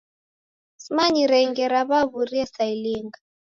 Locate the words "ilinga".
2.73-3.19